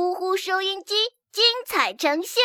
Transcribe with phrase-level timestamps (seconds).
[0.00, 0.94] 呼呼收音机
[1.32, 2.40] 精彩呈现，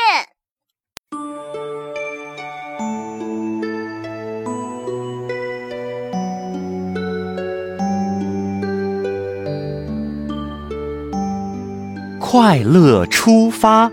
[12.20, 13.92] 快乐出发。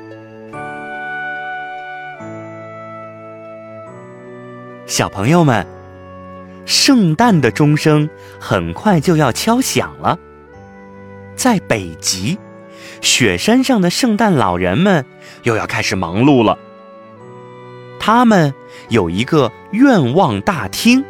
[4.87, 5.67] 小朋友们，
[6.65, 8.09] 圣诞的钟声
[8.41, 10.19] 很快就要敲响了。
[11.37, 12.39] 在北极，
[13.01, 15.05] 雪山上的圣诞老人们
[15.43, 16.59] 又要开始忙碌了。
[17.99, 18.55] 他们
[18.89, 21.05] 有一个愿望大厅，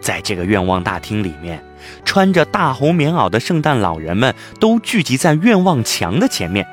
[0.00, 1.62] 在这个愿望大厅里面，
[2.04, 6.66] 穿着大红棉袄的圣诞老人们都聚集在愿望墙的前面，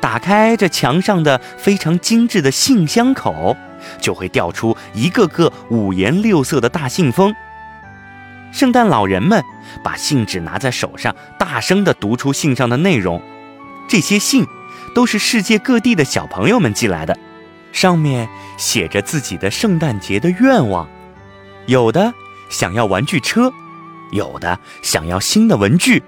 [0.00, 3.56] 打开这墙上的非常精致的信箱口。
[4.00, 7.34] 就会掉出一个个五颜六色的大信封。
[8.52, 9.42] 圣诞老人们
[9.82, 13.20] 把信纸拿在手上，大声地读出信上的内容。
[13.88, 14.46] 这些信
[14.94, 17.18] 都是世界各地的小朋友们寄来的，
[17.72, 20.88] 上面写着自己的圣诞节的愿望。
[21.66, 22.12] 有的
[22.50, 23.52] 想要玩具车，
[24.12, 26.02] 有的想要新的文具，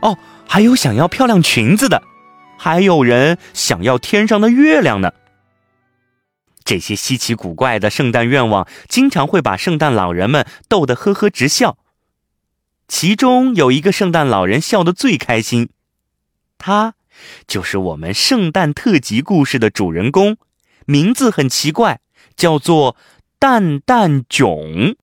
[0.00, 0.16] 哦，
[0.48, 2.02] 还有想要漂亮裙子的，
[2.56, 5.12] 还有人想要天上的月亮呢。
[6.64, 11.76] 这些稀奇古怪的圣诞愿望，经常会把圣诞老人们逗得呵呵直笑。
[12.88, 15.68] 其中有一个圣诞老人笑得最开心，
[16.56, 16.94] 他
[17.46, 20.36] 就是我们圣诞特辑故事的主人公，
[20.86, 22.00] 名字很奇怪，
[22.36, 22.96] 叫做
[23.38, 24.96] 蛋蛋囧。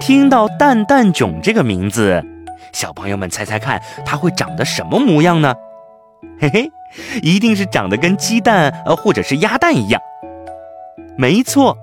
[0.00, 2.24] 听到蛋蛋囧这个名字，
[2.72, 5.54] 小朋友们猜猜看，它会长得什么模样呢？
[6.40, 6.70] 嘿嘿。
[7.22, 10.00] 一定是长得跟鸡蛋呃，或者是鸭蛋一样。
[11.18, 11.76] 没错，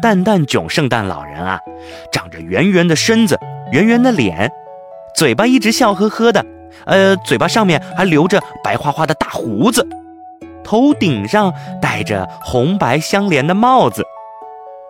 [0.00, 1.58] 蛋蛋囧圣诞老人啊，
[2.10, 3.38] 长着圆圆的身子，
[3.72, 4.50] 圆圆的脸，
[5.14, 6.46] 嘴巴一直笑呵呵的，
[6.86, 9.86] 呃，嘴巴上面还留着白花花的大胡子，
[10.64, 14.04] 头顶上戴着红白相连的帽子。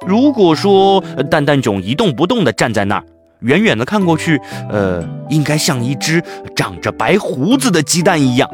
[0.06, 3.04] 如果说蛋蛋囧一动不动地站在那儿，
[3.40, 4.40] 远远的看过去，
[4.70, 6.22] 呃，应该像一只
[6.56, 8.48] 长着白胡子的鸡蛋一样。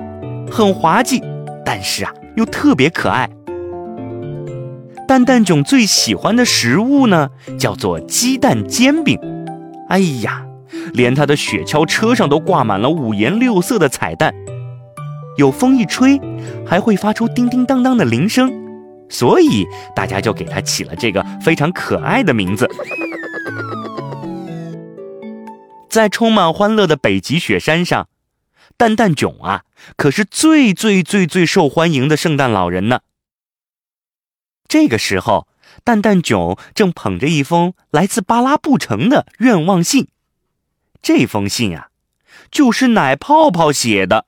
[0.50, 1.22] 很滑稽，
[1.64, 3.28] 但是啊，又特别可爱。
[5.08, 9.18] 蛋蛋囧最喜欢的食物呢，叫做鸡蛋煎饼。
[9.88, 10.44] 哎呀，
[10.92, 14.34] 连他的雪橇车上都挂满了五颜六色的彩蛋，
[15.37, 16.20] 有风一吹，
[16.66, 18.53] 还会发出叮叮当当的铃声，
[19.09, 22.69] 所以大家就给他起了这个非常可爱的名字。
[25.88, 28.09] 在充满欢乐的北极雪山上。
[28.78, 29.62] 蛋蛋囧啊，
[29.97, 33.00] 可是最最最最受欢迎的圣诞老人呢。
[34.69, 35.48] 这个时候，
[35.82, 40.09] 蛋蛋囧正捧着一封来自巴拉布城的愿望信。
[41.06, 41.90] 这封信啊，
[42.50, 44.26] 就是奶泡泡写的。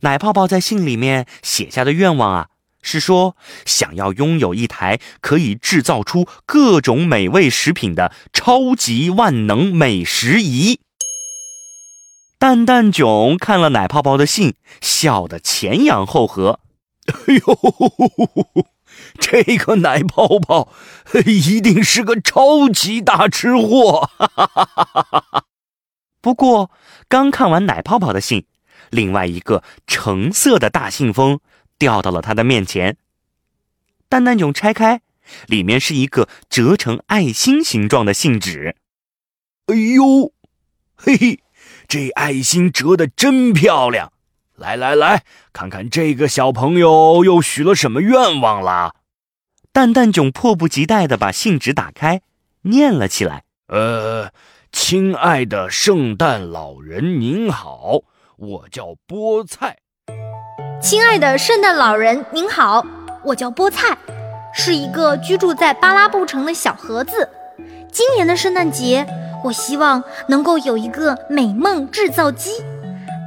[0.00, 2.48] 奶泡泡在信里面写下的愿望啊，
[2.82, 10.80] 是说想要拥有一台可以制造出各种美味食品的超级万能美食仪。
[12.40, 16.58] 蛋蛋囧看了奶泡泡的信，笑得前仰后合。
[17.06, 18.75] 哎呦，
[19.16, 20.72] 这个奶泡泡
[21.24, 24.10] 一定是个超级大吃货！
[26.20, 26.70] 不过，
[27.08, 28.46] 刚看完奶泡泡的信，
[28.90, 31.40] 另外一个橙色的大信封
[31.78, 32.96] 掉到了他的面前。
[34.08, 35.00] 蛋蛋囧拆开，
[35.46, 38.76] 里面是一个折成爱心形状的信纸。
[39.66, 40.32] 哎呦，
[40.96, 41.42] 嘿嘿。
[41.88, 44.12] 这爱心折得真漂亮！
[44.56, 45.22] 来来来，
[45.52, 48.94] 看看这个小朋友又许了什么愿望啦？
[49.76, 52.22] 蛋蛋囧迫不及待地把信纸打开，
[52.62, 54.30] 念了起来：“呃，
[54.72, 58.00] 亲爱的圣诞老人您好，
[58.38, 59.76] 我叫菠菜。
[60.80, 62.86] 亲爱的圣诞老人您好，
[63.22, 63.98] 我叫菠菜，
[64.54, 67.28] 是一个居住在巴拉布城的小盒子。
[67.92, 69.06] 今年的圣诞节。”
[69.44, 72.50] 我希望能够有一个美梦制造机，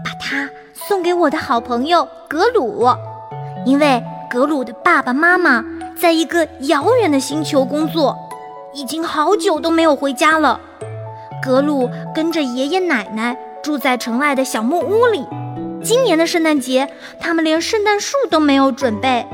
[0.04, 2.88] 把它送给我的好朋友格鲁，
[3.68, 5.64] 因为格鲁的爸爸妈妈
[6.00, 8.16] 在一个遥远的星球工作，
[8.74, 10.58] 已经好久都没有回家了。
[11.44, 15.26] 格鲁跟着爷爷奶奶住在城外的小木屋里。
[15.84, 16.88] 今年的圣诞节，
[17.20, 19.26] 他们连圣诞树都没有准备，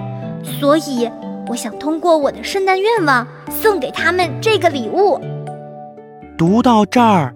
[0.59, 1.07] 所以
[1.47, 3.27] 我想通过我的圣诞愿望
[3.61, 5.21] 送给他们这个礼物。
[6.35, 7.35] 读到这儿，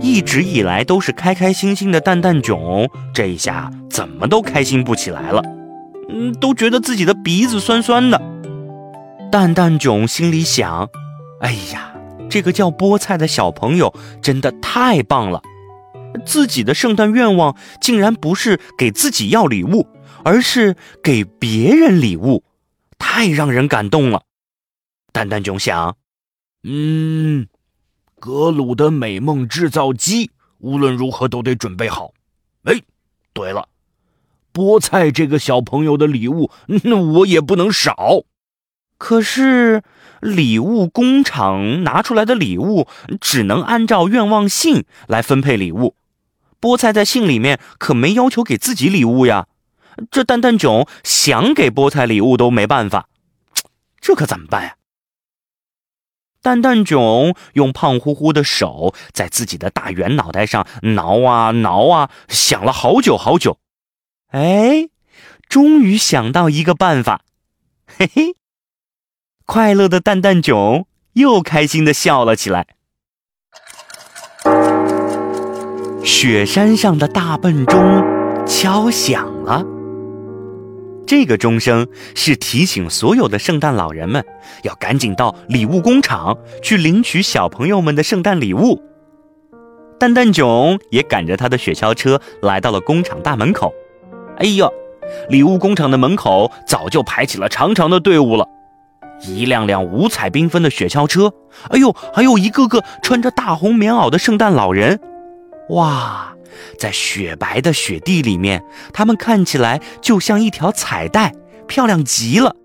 [0.00, 5.42] 一直以来都是开开心心的蛋蛋囧，这一下怎么都开心不起来了。
[6.08, 8.20] 嗯，都觉得自己的鼻子酸酸的。
[9.32, 10.90] 蛋蛋囧心里想
[11.40, 11.94] ：“哎呀，
[12.28, 15.40] 这个叫菠菜的小朋友真的太棒了！
[16.26, 19.88] 自己的圣诞愿望竟然不是给自己要礼物，
[20.22, 22.44] 而是给别人礼物，
[22.98, 24.24] 太让人感动了。
[25.12, 25.96] 蛋蛋囧想，
[26.64, 27.46] 嗯，
[28.20, 32.12] 格鲁的美梦制造机无论如何都得准备好。
[32.64, 32.82] 哎，
[33.32, 33.66] 对了，
[34.52, 36.50] 菠菜这个小朋友的礼物，
[36.84, 38.24] 那我也不能少。
[39.02, 39.82] 可是
[40.20, 42.86] 礼物工厂拿出来的礼物
[43.20, 45.96] 只能按照愿望信来分配礼物，
[46.60, 49.48] 菠菜在信里面可没要求给自己礼物呀。
[50.12, 53.08] 这蛋蛋囧想给菠菜礼物都没办法，
[54.00, 54.76] 这可怎么办呀？
[56.40, 63.58] 蛋蛋囧用胖乎乎的手在自己的大圆脑袋上挠啊挠啊，想了好久好久，
[64.28, 64.88] 哎，
[65.48, 67.22] 终于想到一个办法，
[67.98, 68.36] 嘿嘿。
[69.44, 72.66] 快乐的蛋蛋囧又开心的笑了起来。
[76.04, 78.04] 雪山上的大笨钟
[78.46, 79.64] 敲响了，
[81.06, 84.24] 这个钟声是提醒所有的圣诞老人们
[84.62, 88.82] 要赶紧到礼物工厂去领取小朋友们的圣诞礼物。
[89.98, 93.72] 蛋蛋囧也赶着他的雪橇车来到了工厂大门口。
[94.38, 94.68] 哎呦，
[95.28, 98.48] 礼物工厂的门口早就排起了长长的队伍了。
[99.24, 101.32] 一辆辆五彩缤纷的雪橇车，
[101.70, 104.98] 哎呦，还有一个个穿着大红棉袄的圣诞老人，
[105.70, 106.34] 哇，
[106.78, 111.32] 在雪白的雪地里面，他们看起来就像一条彩带，
[111.66, 112.56] 漂亮极了。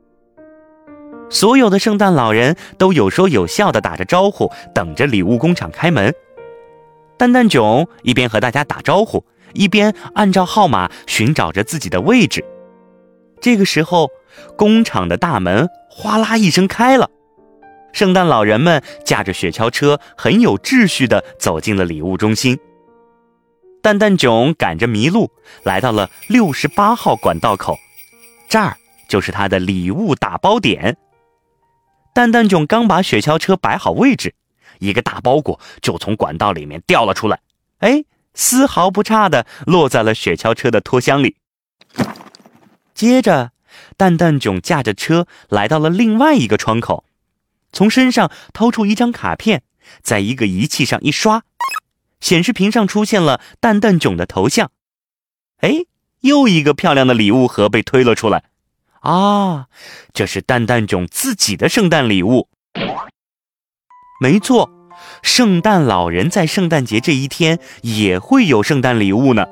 [1.30, 6.14] 所有的圣诞老人都有说有笑的打着招呼，等着礼物工厂开门。
[7.18, 9.24] 蛋蛋囧一边和大家打招呼，
[9.54, 12.46] 一边按照号码寻找着自己的位置。
[13.42, 14.10] 这个时候，
[14.56, 15.68] 工厂的大门。
[15.90, 17.10] 哗啦一声开了，
[17.92, 22.60] 圣诞老人们驾着雪橇车，很有秩序地走进了礼物中心。
[23.82, 25.32] 蛋蛋囧赶着麋鹿
[25.64, 27.80] 来到了六十八号管道口，
[28.48, 30.96] 这儿就是他的礼物打包点。
[32.14, 34.36] 蛋蛋囧刚把雪橇车摆好位置，
[34.78, 37.40] 一个大包裹就从管道里面掉了出来，
[37.80, 38.04] 哎，
[38.36, 41.38] 丝毫不差地落在了雪橇车的拖箱里。
[42.94, 43.52] 接着。
[43.96, 47.06] 蛋蛋囧驾着车来到了另外一个窗口，
[47.72, 49.64] 从身上掏出一张卡片，
[50.02, 51.44] 在一个仪器上一刷，
[52.20, 54.72] 显示屏上出现了蛋蛋囧的头像。
[55.60, 55.86] 哎，
[56.22, 58.44] 又一个漂亮的礼物盒被推了出来。
[59.02, 59.68] 啊，
[60.14, 62.50] 这是蛋蛋囧自己的圣诞礼物。
[64.20, 64.70] 没错，
[65.22, 69.46] 圣诞老人在圣诞节这一天也会有圣诞礼物呢。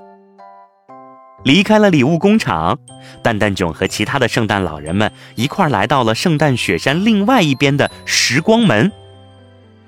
[1.46, 2.80] 离开了礼物工厂，
[3.22, 8.92] 蛋蛋囧和其他的圣诞老人们一块儿来到了圣诞雪山另外一边的时光门。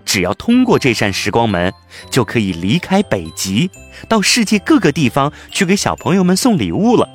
[0.06, 1.74] 只要通过这扇时光门，
[2.12, 3.72] 就可以离开北极，
[4.08, 7.10] 到世界各个地方去给小朋友们送礼物了。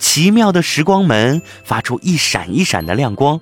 [0.00, 3.40] 奇妙的时光门发出一闪一闪的亮光，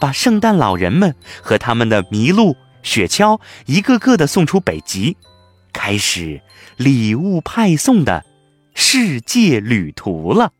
[0.00, 5.18] 把圣诞老人们和他们的麋鹿、雪橇一个个的送出北极，
[5.70, 6.40] 开始
[6.78, 8.24] 礼物派送的。
[8.92, 10.52] 世界旅途了。